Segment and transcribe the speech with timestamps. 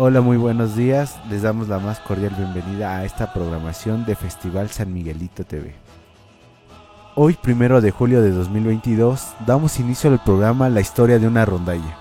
[0.00, 1.16] Hola, muy buenos días.
[1.28, 5.74] Les damos la más cordial bienvenida a esta programación de Festival San Miguelito TV.
[7.16, 11.98] Hoy, primero de julio de 2022, damos inicio al programa La historia de una rondalla,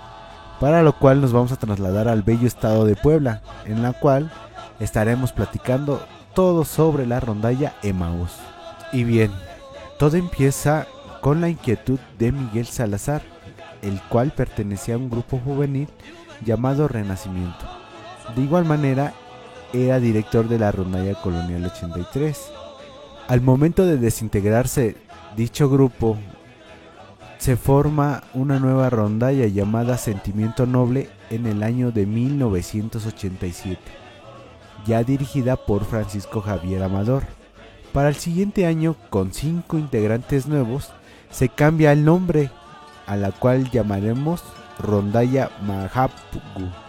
[0.59, 4.31] para lo cual nos vamos a trasladar al bello estado de Puebla, en la cual
[4.79, 5.99] estaremos platicando
[6.35, 8.33] todo sobre la rondalla Emaús.
[8.93, 9.31] Y bien,
[9.97, 10.85] todo empieza
[11.19, 13.23] con la inquietud de Miguel Salazar,
[13.81, 15.89] el cual pertenecía a un grupo juvenil
[16.45, 17.76] llamado Renacimiento
[18.35, 19.13] de igual manera,
[19.73, 22.51] era director de la Rondalla Colonial 83.
[23.27, 24.95] Al momento de desintegrarse
[25.35, 26.17] dicho grupo,
[27.37, 33.79] se forma una nueva rondalla llamada Sentimiento Noble en el año de 1987,
[34.85, 37.23] ya dirigida por Francisco Javier Amador.
[37.93, 40.89] Para el siguiente año, con cinco integrantes nuevos,
[41.31, 42.49] se cambia el nombre,
[43.05, 44.43] a la cual llamaremos
[44.79, 46.86] Rondalla Mahapugu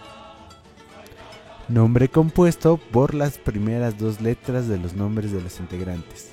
[1.69, 6.31] nombre compuesto por las primeras dos letras de los nombres de los integrantes,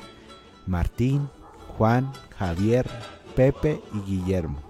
[0.66, 1.28] Martín,
[1.76, 2.86] Juan, Javier,
[3.34, 4.62] Pepe y Guillermo.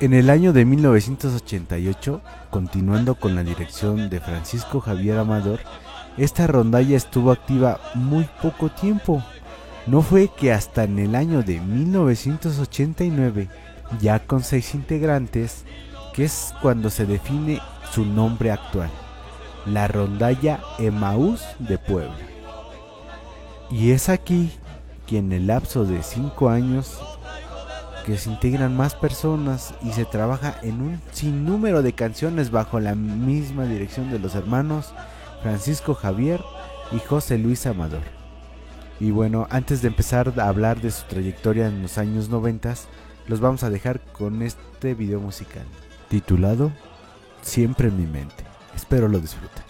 [0.00, 2.20] En el año de 1988,
[2.50, 5.60] continuando con la dirección de Francisco Javier Amador,
[6.16, 9.22] esta rondalla estuvo activa muy poco tiempo.
[9.86, 13.48] No fue que hasta en el año de 1989,
[14.00, 15.64] ya con seis integrantes,
[16.14, 17.60] que es cuando se define
[17.92, 18.90] su nombre actual,
[19.66, 22.14] la rondalla Emaús de Puebla.
[23.70, 24.52] Y es aquí
[25.06, 27.00] que en el lapso de cinco años
[28.04, 32.94] que se integran más personas y se trabaja en un sinnúmero de canciones bajo la
[32.94, 34.92] misma dirección de los hermanos
[35.42, 36.40] Francisco Javier
[36.92, 38.02] y José Luis Amador.
[38.98, 42.74] Y bueno, antes de empezar a hablar de su trayectoria en los años 90,
[43.26, 45.64] los vamos a dejar con este video musical
[46.08, 46.72] titulado
[47.42, 48.44] Siempre en mi mente.
[48.74, 49.69] Espero lo disfruten.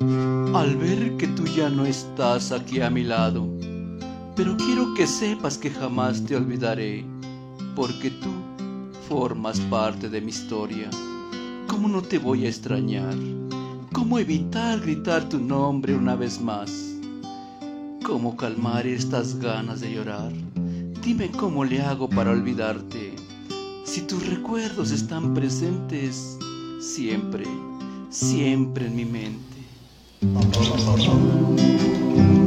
[0.00, 3.48] Al ver que tú ya no estás aquí a mi lado.
[4.36, 7.04] Pero quiero que sepas que jamás te olvidaré,
[7.74, 8.30] porque tú
[9.08, 10.90] formas parte de mi historia.
[11.66, 13.14] ¿Cómo no te voy a extrañar?
[13.92, 16.70] ¿Cómo evitar gritar tu nombre una vez más?
[18.04, 20.32] ¿Cómo calmar estas ganas de llorar?
[21.02, 23.16] Dime cómo le hago para olvidarte.
[23.84, 26.38] Si tus recuerdos están presentes
[26.80, 27.44] siempre,
[28.10, 29.47] siempre en mi mente.
[30.20, 32.37] 好好好好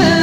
[0.00, 0.21] mi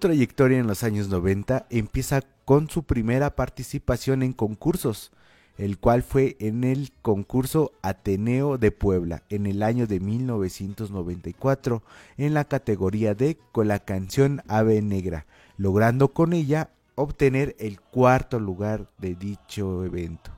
[0.00, 5.12] trayectoria en los años 90 empieza con su primera participación en concursos,
[5.58, 11.82] el cual fue en el concurso Ateneo de Puebla en el año de 1994
[12.16, 15.26] en la categoría D con la canción Ave Negra,
[15.56, 20.32] logrando con ella obtener el cuarto lugar de dicho evento.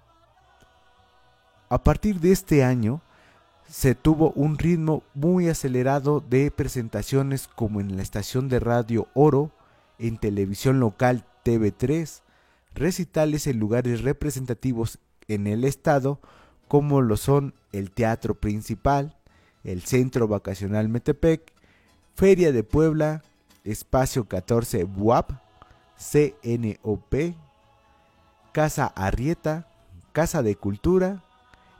[1.69, 3.00] A partir de este año,
[3.73, 9.50] se tuvo un ritmo muy acelerado de presentaciones como en la estación de radio Oro,
[9.99, 12.21] en televisión local TV3,
[12.75, 16.21] recitales en lugares representativos en el estado
[16.69, 19.17] como lo son el Teatro Principal,
[19.64, 21.41] el Centro Vacacional Metepec,
[22.14, 23.23] Feria de Puebla,
[23.64, 25.31] Espacio 14 BUAP,
[25.97, 27.14] CNOP,
[28.52, 29.67] Casa Arrieta,
[30.12, 31.23] Casa de Cultura,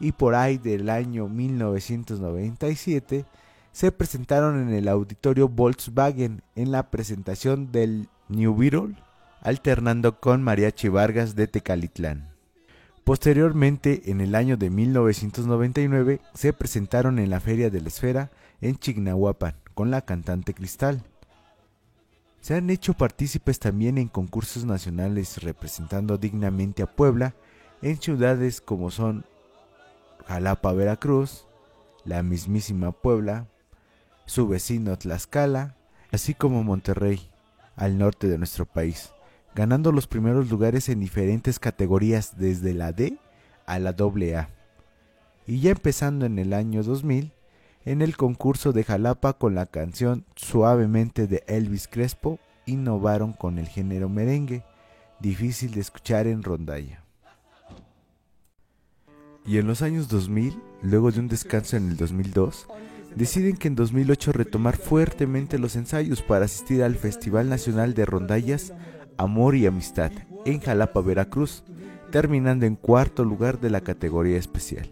[0.02, 3.25] y por ahí del año 1997
[3.71, 8.97] se presentaron en el auditorio Volkswagen en la presentación del New Beetle,
[9.40, 12.32] alternando con Mariachi Vargas de Tecalitlán.
[13.04, 18.76] Posteriormente, en el año de 1999, se presentaron en la Feria de la Esfera en
[18.76, 21.04] Chignahuapan con la cantante Cristal.
[22.40, 27.37] Se han hecho partícipes también en concursos nacionales representando dignamente a Puebla
[27.82, 29.25] en ciudades como son
[30.26, 31.46] Jalapa, Veracruz,
[32.04, 33.46] la mismísima Puebla,
[34.26, 35.76] su vecino Tlaxcala,
[36.10, 37.30] así como Monterrey,
[37.76, 39.12] al norte de nuestro país,
[39.54, 43.18] ganando los primeros lugares en diferentes categorías desde la D
[43.66, 44.48] a la AA.
[45.46, 47.32] Y ya empezando en el año 2000,
[47.84, 53.66] en el concurso de Jalapa con la canción Suavemente de Elvis Crespo, innovaron con el
[53.66, 54.62] género merengue,
[55.18, 57.01] difícil de escuchar en rondalla.
[59.44, 62.68] Y en los años 2000, luego de un descanso en el 2002,
[63.16, 68.72] deciden que en 2008 retomar fuertemente los ensayos para asistir al Festival Nacional de Rondallas
[69.18, 70.12] Amor y Amistad
[70.44, 71.64] en Jalapa, Veracruz,
[72.11, 74.90] terminando en cuarto lugar de la categoría especial.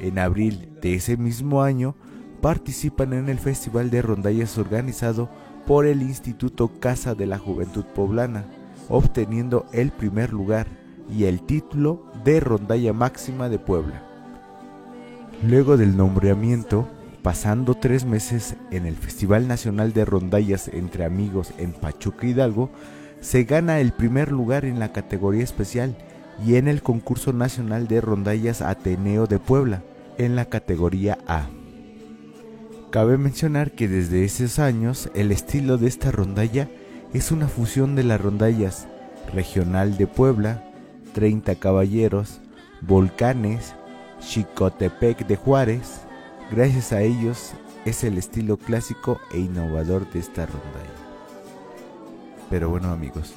[0.00, 1.96] En abril de ese mismo año,
[2.40, 5.28] participan en el Festival de Rondallas organizado
[5.66, 8.46] por el Instituto Casa de la Juventud Poblana,
[8.88, 10.66] obteniendo el primer lugar
[11.10, 14.02] y el título de Rondalla Máxima de Puebla.
[15.42, 16.88] Luego del nombramiento,
[17.22, 22.70] pasando tres meses en el Festival Nacional de Rondallas entre Amigos en Pachuca Hidalgo,
[23.20, 25.96] se gana el primer lugar en la categoría especial
[26.44, 29.82] y en el concurso nacional de rondallas Ateneo de Puebla,
[30.18, 31.48] en la categoría A.
[32.90, 36.68] Cabe mencionar que desde esos años el estilo de esta rondalla
[37.12, 38.88] es una fusión de las rondallas
[39.34, 40.64] regional de Puebla,
[41.12, 42.40] 30 Caballeros,
[42.80, 43.74] Volcanes,
[44.20, 46.00] Chicotepec de Juárez.
[46.50, 47.52] Gracias a ellos
[47.84, 50.98] es el estilo clásico e innovador de esta rondalla.
[52.50, 53.34] Pero bueno amigos,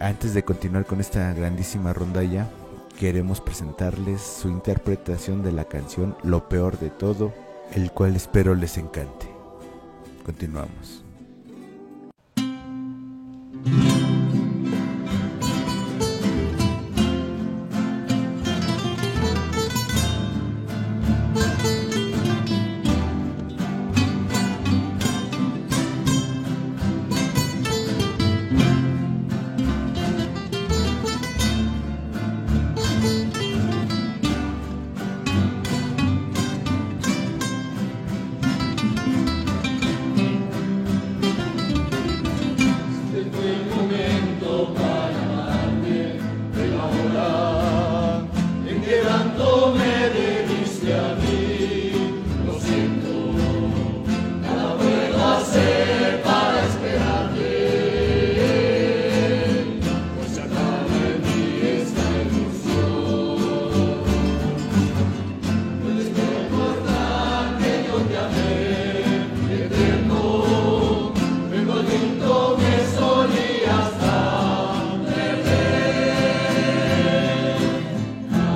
[0.00, 2.48] antes de continuar con esta grandísima rondalla,
[2.98, 7.32] queremos presentarles su interpretación de la canción Lo peor de todo,
[7.72, 9.28] el cual espero les encante.
[10.24, 11.04] Continuamos.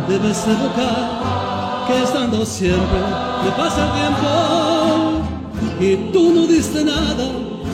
[0.09, 3.01] Debes evocar que estando siempre
[3.45, 4.29] me pasa el tiempo
[5.81, 7.27] y tú no diste nada,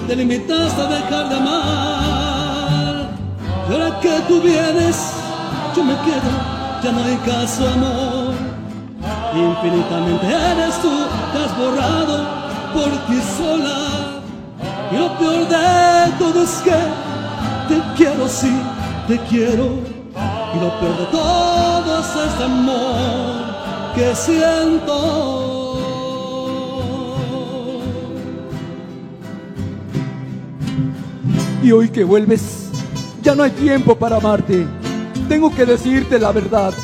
[0.07, 3.09] te limitaste a dejar de amar.
[3.69, 5.12] Y ahora que tú vienes,
[5.75, 6.31] yo me quedo,
[6.83, 8.35] ya no hay caso amor.
[9.35, 10.91] Infinitamente eres tú,
[11.33, 12.17] te has borrado
[12.75, 14.23] por ti sola.
[14.93, 16.79] Y lo peor de todo es que
[17.69, 18.53] te quiero, sí,
[19.09, 19.79] te quiero.
[20.55, 25.71] Y lo peor de todo es este amor que siento.
[31.63, 32.69] Y hoy que vuelves,
[33.23, 34.67] ya no hay tiempo para amarte.
[35.29, 36.75] Tengo que decirte la verdad,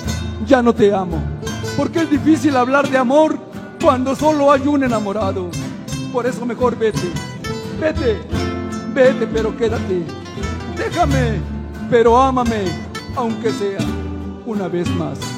[0.47, 1.23] ya no te amo.
[1.77, 3.39] Porque es difícil hablar de amor
[3.83, 5.51] cuando solo hay un enamorado.
[6.13, 7.11] Por eso mejor vete,
[7.81, 8.19] vete,
[8.95, 10.03] vete, pero quédate.
[10.77, 11.41] Déjame,
[11.91, 12.65] pero ámame
[13.17, 14.00] aunque sea
[14.51, 15.30] una vez más.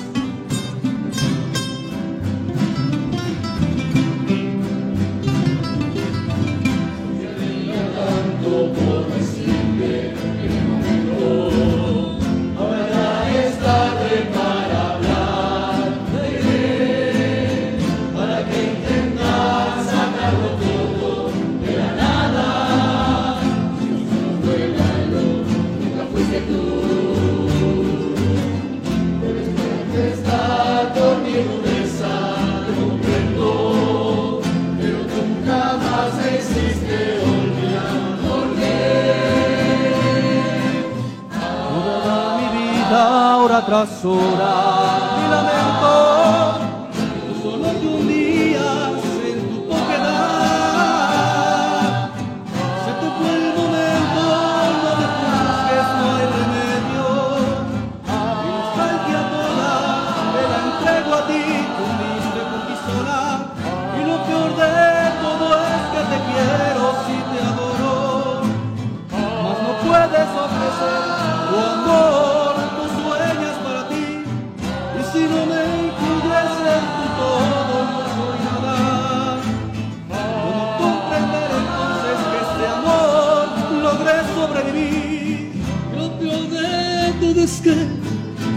[43.73, 45.12] nosso.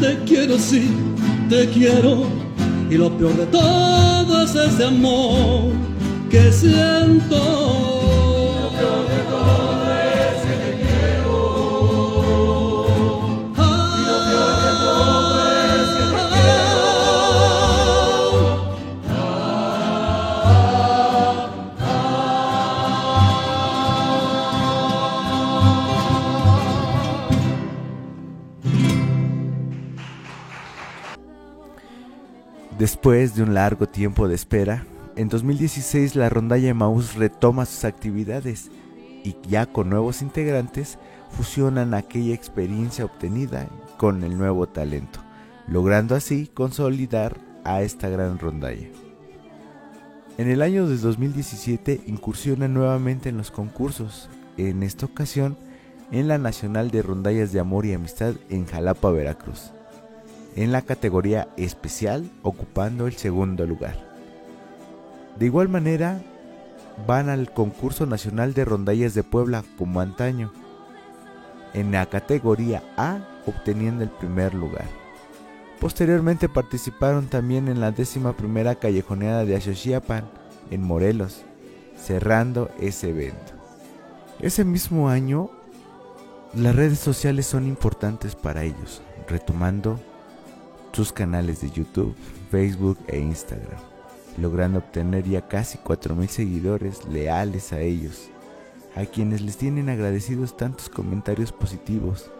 [0.05, 0.87] Te quiero, sí,
[1.49, 2.27] te quiero.
[2.89, 5.71] Y lo peor de todo es ese amor
[6.29, 7.84] que siento.
[32.85, 38.69] Después de un largo tiempo de espera, en 2016 la rondalla Maús retoma sus actividades
[39.23, 40.99] y ya con nuevos integrantes
[41.31, 45.19] fusionan aquella experiencia obtenida con el nuevo talento,
[45.67, 48.85] logrando así consolidar a esta gran rondalla.
[50.37, 55.57] En el año de 2017 incursionan nuevamente en los concursos, en esta ocasión
[56.11, 59.74] en la Nacional de Rondallas de Amor y Amistad en Jalapa, Veracruz
[60.55, 63.95] en la categoría especial ocupando el segundo lugar.
[65.37, 66.21] De igual manera,
[67.05, 70.51] van al concurso nacional de rondallas de Puebla como antaño,
[71.73, 74.85] en la categoría A obteniendo el primer lugar.
[75.81, 80.23] Posteriormente participaron también en la décima primera callejoneada de Axochiapan
[80.71, 81.43] en Morelos,
[81.97, 83.53] cerrando ese evento.
[84.39, 85.49] Ese mismo año,
[86.53, 89.99] las redes sociales son importantes para ellos, retomando
[90.95, 92.15] sus canales de YouTube,
[92.49, 93.79] Facebook e Instagram,
[94.37, 98.29] logrando obtener ya casi 4.000 seguidores leales a ellos,
[98.95, 102.31] a quienes les tienen agradecidos tantos comentarios positivos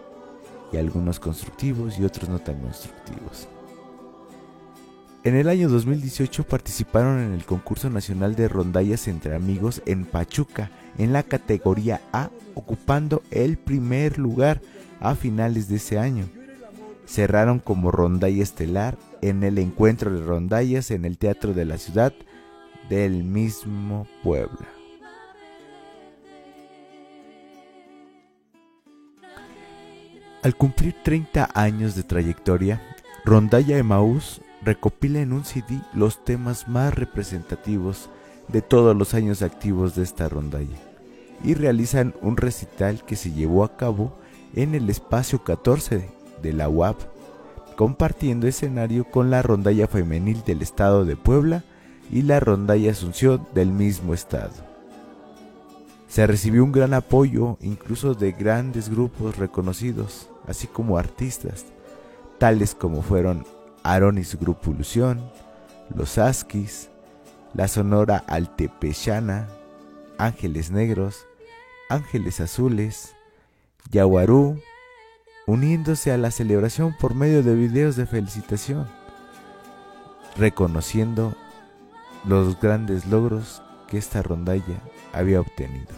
[0.72, 3.46] y algunos constructivos y otros no tan constructivos.
[5.22, 10.70] En el año 2018 participaron en el concurso nacional de rondallas entre amigos en Pachuca,
[10.96, 14.62] en la categoría A, ocupando el primer lugar
[15.00, 16.26] a finales de ese año
[17.06, 22.12] cerraron como rondalla estelar en el encuentro de rondallas en el Teatro de la Ciudad
[22.88, 24.68] del mismo Puebla.
[30.42, 32.80] Al cumplir 30 años de trayectoria,
[33.24, 38.08] Rondalla Emaús recopila en un CD los temas más representativos
[38.46, 40.76] de todos los años activos de esta rondalla
[41.42, 44.16] y realizan un recital que se llevó a cabo
[44.54, 46.96] en el espacio 14 de la UAP,
[47.76, 51.64] compartiendo escenario con la rondalla femenil del estado de Puebla
[52.10, 54.52] y la rondalla Asunción del mismo estado.
[56.08, 61.66] Se recibió un gran apoyo incluso de grandes grupos reconocidos, así como artistas,
[62.38, 63.44] tales como fueron
[63.82, 65.20] Aronis Grupo Ilusión,
[65.94, 66.90] Los Askis,
[67.54, 69.48] la Sonora Altepechana,
[70.18, 71.26] Ángeles Negros,
[71.88, 73.14] Ángeles Azules,
[73.90, 74.60] Yaguarú,
[75.46, 78.86] uniéndose a la celebración por medio de videos de felicitación,
[80.36, 81.34] reconociendo
[82.24, 84.80] los grandes logros que esta rondalla
[85.12, 85.94] había obtenido.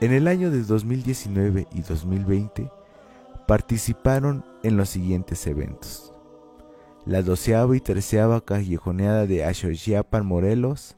[0.00, 2.70] En el año de 2019 y 2020
[3.48, 6.12] participaron en los siguientes eventos.
[7.06, 10.96] La doceava y treceava callejoneada de Axochiapan, Morelos,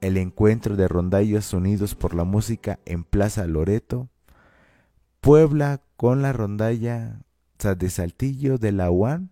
[0.00, 4.08] el encuentro de rondallos unidos por la música en Plaza Loreto,
[5.20, 7.20] Puebla con la rondalla
[7.58, 9.28] de Saltillo de la UAN,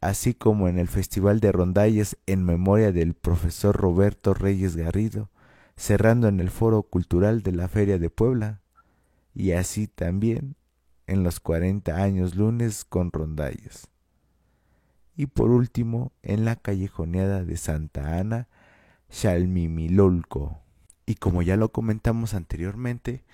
[0.00, 5.30] así como en el Festival de Rondallas en memoria del profesor Roberto Reyes Garrido,
[5.76, 8.62] cerrando en el Foro Cultural de la Feria de Puebla,
[9.32, 10.56] y así también
[11.06, 13.86] en los 40 años lunes con rondallas.
[15.16, 18.48] Y por último, en la callejoneada de Santa Ana,
[19.08, 20.58] Xalmimilolco.
[21.06, 23.24] Y como ya lo comentamos anteriormente,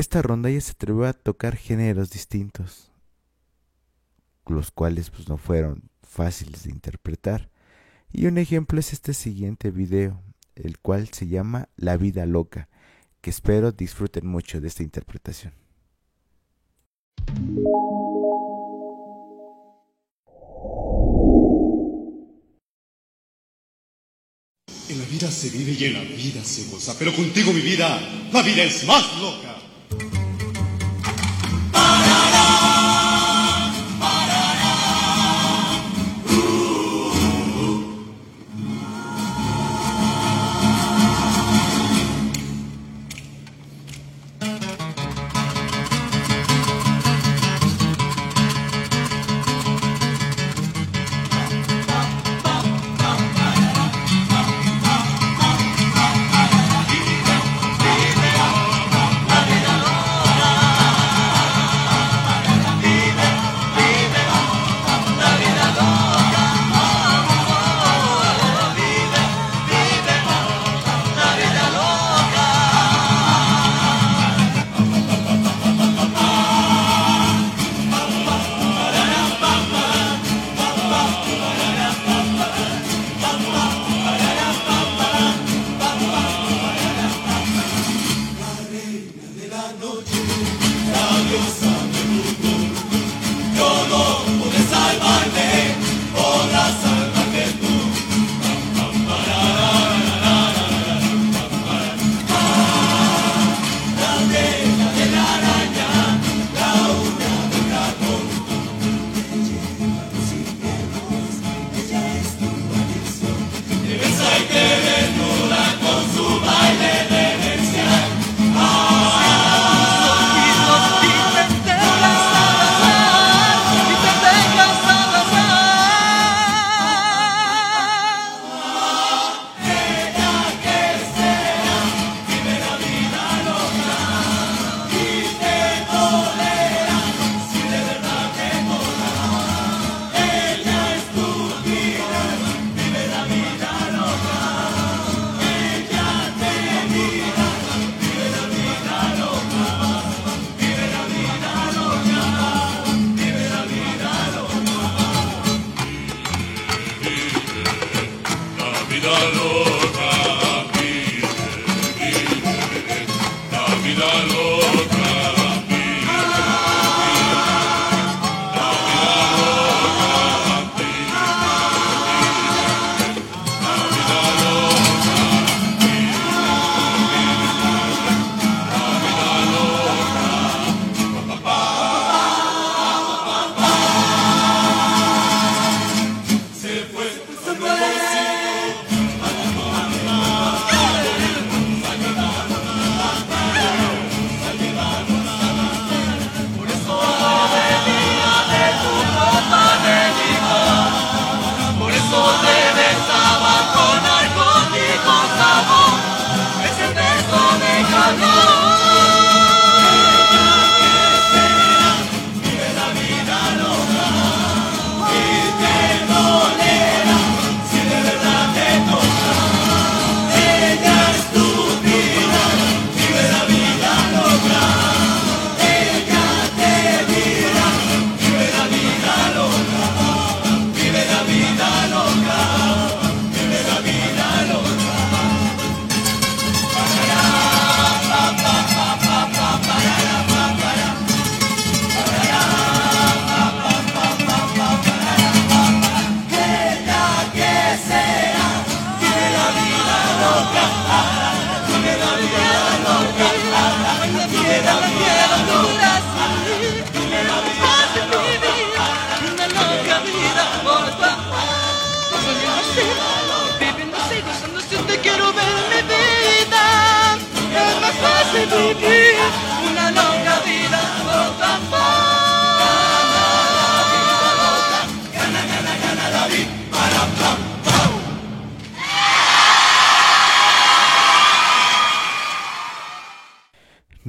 [0.00, 2.90] esta rondalla se atrevió a tocar géneros distintos,
[4.46, 7.50] los cuales pues no fueron fáciles de interpretar.
[8.10, 10.22] Y un ejemplo es este siguiente video,
[10.56, 12.68] el cual se llama La vida loca,
[13.20, 15.52] que espero disfruten mucho de esta interpretación.
[24.88, 28.00] En la vida se vive y en la vida se goza, pero contigo mi vida,
[28.32, 29.59] la vida es más loca.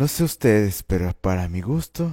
[0.01, 2.11] No sé ustedes, pero para mi gusto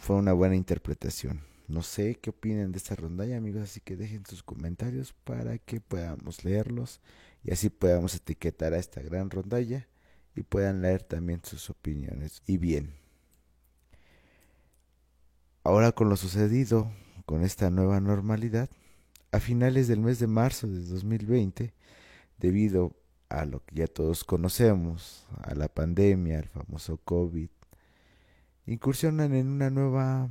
[0.00, 1.40] fue una buena interpretación.
[1.66, 5.80] No sé qué opinen de esta rondalla, amigos, así que dejen sus comentarios para que
[5.80, 7.00] podamos leerlos
[7.42, 9.88] y así podamos etiquetar a esta gran rondalla
[10.36, 12.42] y puedan leer también sus opiniones.
[12.46, 12.92] Y bien,
[15.64, 16.92] ahora con lo sucedido
[17.24, 18.68] con esta nueva normalidad,
[19.30, 21.72] a finales del mes de marzo de 2020,
[22.36, 22.94] debido
[23.32, 27.48] a lo que ya todos conocemos, a la pandemia, al famoso COVID,
[28.66, 30.28] incursionan en una nueva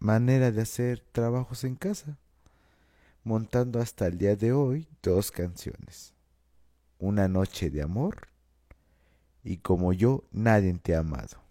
[0.00, 2.18] manera de hacer trabajos en casa,
[3.22, 6.14] montando hasta el día de hoy dos canciones.
[6.98, 8.28] Una noche de amor
[9.44, 11.42] y como yo nadie te ha amado,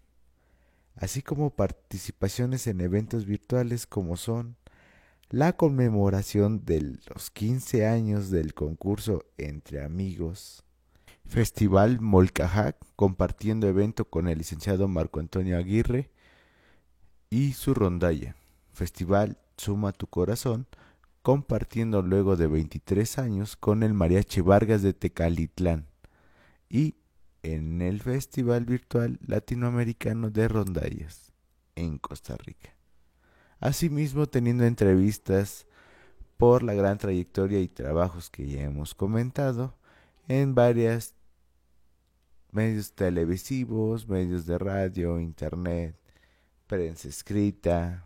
[0.96, 4.56] así como participaciones en eventos virtuales como son
[5.30, 10.62] la conmemoración de los 15 años del concurso Entre Amigos,
[11.24, 16.10] Festival Molcajac, compartiendo evento con el licenciado Marco Antonio Aguirre
[17.28, 18.36] y su rondalla,
[18.72, 20.68] Festival Suma tu Corazón,
[21.22, 25.88] compartiendo luego de 23 años con el Mariachi Vargas de Tecalitlán
[26.68, 26.94] y
[27.42, 31.32] en el Festival Virtual Latinoamericano de Rondallas
[31.74, 32.75] en Costa Rica.
[33.60, 35.66] Asimismo, teniendo entrevistas
[36.36, 39.74] por la gran trayectoria y trabajos que ya hemos comentado
[40.28, 41.14] en varios
[42.52, 45.96] medios televisivos, medios de radio, internet,
[46.66, 48.04] prensa escrita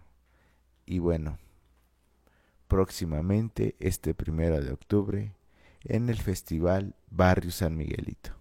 [0.87, 1.39] y bueno,
[2.69, 5.35] próximamente este primero de octubre
[5.85, 8.33] en el Festival Barrio San Miguelito.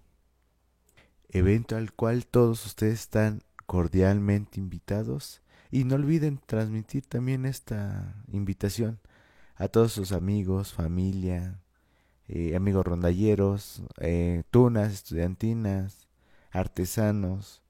[1.30, 9.00] Evento al cual todos ustedes están cordialmente invitados y no olviden transmitir también esta invitación
[9.56, 11.60] a todos sus amigos, familia,
[12.28, 16.08] eh, amigos rondalleros, eh, tunas estudiantinas,
[16.52, 17.62] artesanos,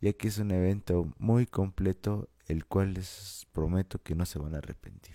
[0.00, 4.54] ya que es un evento muy completo, el cual les prometo que no se van
[4.54, 5.14] a arrepentir.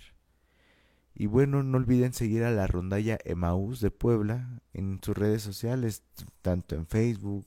[1.15, 6.03] Y bueno, no olviden seguir a la rondalla Emaús de Puebla en sus redes sociales,
[6.41, 7.45] tanto en Facebook,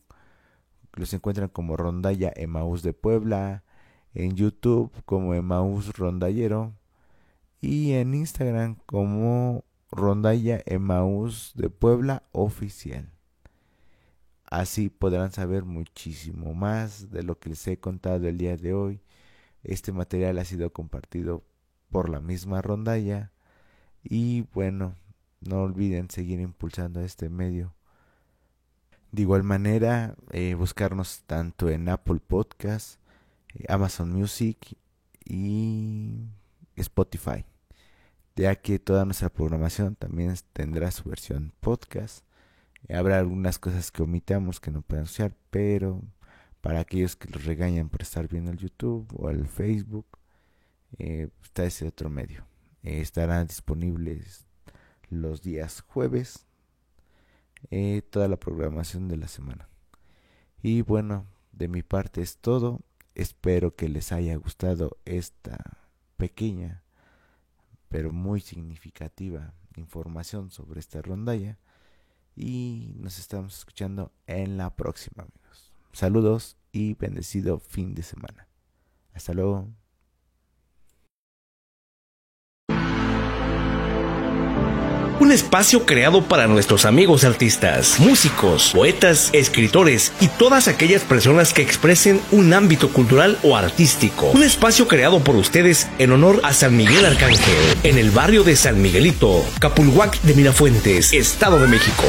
[0.95, 3.65] los encuentran como rondalla Emaús de Puebla,
[4.15, 6.73] en YouTube como Emaús Rondallero
[7.61, 13.11] y en Instagram como Rondalla Emaús de Puebla Oficial.
[14.45, 19.01] Así podrán saber muchísimo más de lo que les he contado el día de hoy.
[19.63, 21.43] Este material ha sido compartido
[21.91, 23.33] por la misma rondalla
[24.03, 24.95] y bueno,
[25.41, 27.75] no olviden seguir impulsando este medio.
[29.11, 32.99] De igual manera, eh, buscarnos tanto en Apple Podcasts,
[33.69, 34.77] Amazon Music
[35.25, 36.27] y
[36.77, 37.45] Spotify.
[38.35, 42.25] Ya que toda nuestra programación también tendrá su versión podcast.
[42.89, 46.03] Habrá algunas cosas que omitamos que no pueden usar, pero
[46.61, 50.07] para aquellos que los regañan por estar viendo el YouTube o el Facebook,
[50.99, 52.47] eh, está ese otro medio.
[52.83, 54.47] Eh, estarán disponibles
[55.11, 56.47] los días jueves
[57.71, 59.69] eh, toda la programación de la semana.
[60.63, 62.81] Y bueno, de mi parte es todo.
[63.15, 65.79] Espero que les haya gustado esta
[66.17, 66.83] pequeña
[67.93, 71.59] pero muy significativa información sobre esta rondalla
[72.35, 75.73] y nos estamos escuchando en la próxima amigos.
[75.93, 78.49] Saludos y bendecido fin de semana.
[79.13, 79.69] Hasta luego.
[85.23, 91.63] Un espacio creado para nuestros amigos artistas, músicos, poetas, escritores y todas aquellas personas que
[91.63, 94.33] expresen un ámbito cultural o artístico.
[94.33, 97.55] Un espacio creado por ustedes en honor a San Miguel Arcángel,
[97.85, 102.03] en el barrio de San Miguelito, Capulhuac de Mirafuentes, Estado de México.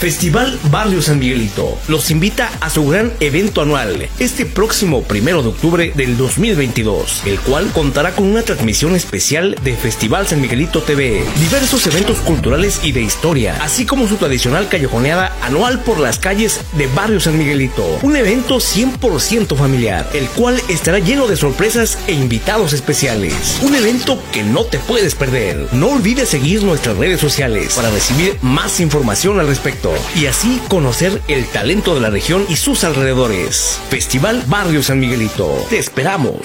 [0.00, 5.50] Festival Barrio San Miguelito los invita a su gran evento anual este próximo primero de
[5.50, 11.22] octubre del 2022, el cual contará con una transmisión especial de Festival San Miguelito TV,
[11.38, 16.60] diversos eventos culturales y de historia, así como su tradicional callejoneada anual por las calles
[16.72, 17.84] de Barrio San Miguelito.
[18.02, 23.60] Un evento 100% familiar, el cual estará lleno de sorpresas e invitados especiales.
[23.62, 25.68] Un evento que no te puedes perder.
[25.72, 31.20] No olvides seguir nuestras redes sociales para recibir más información al respecto y así conocer
[31.28, 33.78] el talento de la región y sus alrededores.
[33.90, 35.66] Festival Barrio San Miguelito.
[35.68, 36.36] Te esperamos.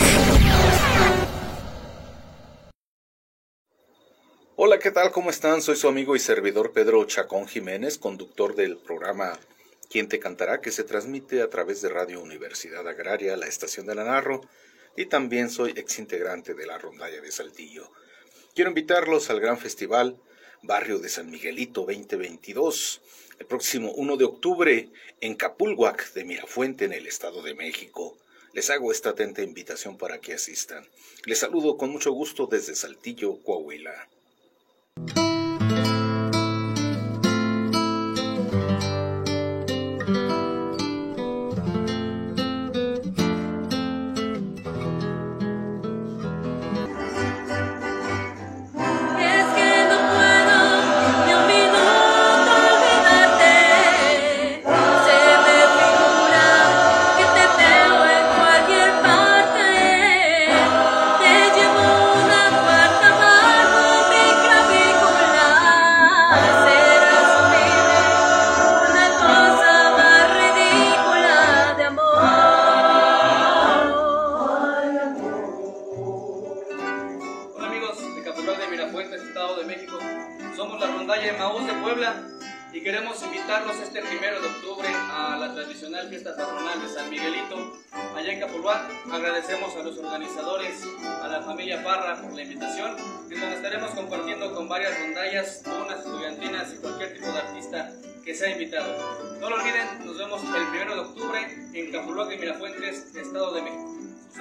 [4.95, 5.11] Tal?
[5.11, 5.61] ¿Cómo están?
[5.61, 9.37] Soy su amigo y servidor Pedro Chacón Jiménez, conductor del programa
[9.89, 10.61] ¿Quién te cantará?
[10.61, 14.39] que se transmite a través de Radio Universidad Agraria, la estación de la Narro,
[14.95, 17.91] y también soy exintegrante de la rondalla de Saltillo.
[18.53, 20.17] Quiero invitarlos al gran festival
[20.61, 23.01] barrio de San Miguelito 2022.
[23.39, 28.17] El próximo 1 de octubre en Capulhuac de Mirafuente en el Estado de México.
[28.53, 30.87] Les hago esta atenta invitación para que asistan.
[31.25, 34.07] Les saludo con mucho gusto desde Saltillo, Coahuila.
[34.97, 35.34] Agradecemos a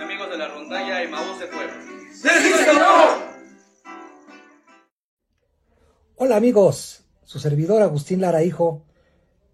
[0.00, 1.74] Amigos de la rondalla Emaús de Puebla.
[6.16, 8.85] Hola amigos, su servidor Agustín Lara Hijo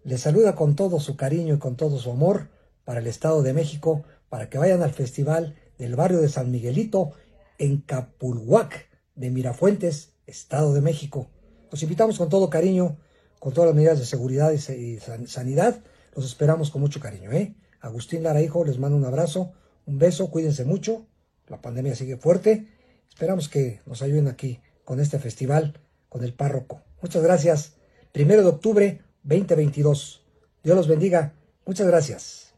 [0.03, 2.49] les saluda con todo su cariño y con todo su amor
[2.85, 7.11] para el Estado de México para que vayan al festival del barrio de San Miguelito
[7.59, 11.29] en Capulhuac de Mirafuentes, Estado de México.
[11.69, 12.97] Los invitamos con todo cariño,
[13.37, 15.83] con todas las medidas de seguridad y sanidad.
[16.15, 17.31] Los esperamos con mucho cariño.
[17.31, 17.55] ¿eh?
[17.79, 19.53] Agustín Lara Hijo les mando un abrazo,
[19.85, 21.05] un beso, cuídense mucho.
[21.47, 22.67] La pandemia sigue fuerte.
[23.09, 26.81] Esperamos que nos ayuden aquí con este festival, con el párroco.
[27.01, 27.73] Muchas gracias.
[28.11, 30.23] Primero de octubre 2022.
[30.63, 31.33] Dios los bendiga.
[31.65, 32.51] Muchas gracias.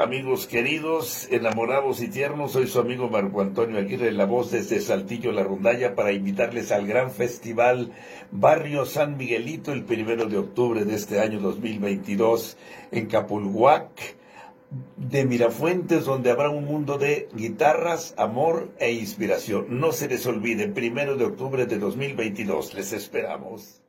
[0.00, 5.30] Amigos queridos, enamorados y tiernos, soy su amigo Marco Antonio Aguirre, la voz desde Saltillo
[5.30, 7.92] La Rondalla, para invitarles al gran festival
[8.30, 12.56] Barrio San Miguelito el primero de octubre de este año 2022
[12.92, 14.16] en Capulhuac
[14.96, 19.80] de Mirafuentes, donde habrá un mundo de guitarras, amor e inspiración.
[19.80, 22.74] No se les olvide, primero de octubre de 2022.
[22.74, 23.79] Les esperamos.